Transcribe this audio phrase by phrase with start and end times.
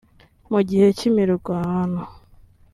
[0.51, 2.01] Mu gihe cy’imirwano